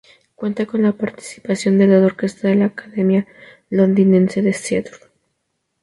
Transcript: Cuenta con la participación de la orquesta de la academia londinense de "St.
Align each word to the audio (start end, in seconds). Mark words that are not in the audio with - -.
Cuenta 0.33 0.65
con 0.65 0.81
la 0.81 0.93
participación 0.93 1.77
de 1.77 1.85
la 1.85 2.03
orquesta 2.03 2.47
de 2.47 2.55
la 2.55 2.65
academia 2.65 3.27
londinense 3.69 4.41
de 4.41 4.49
"St. 4.49 4.89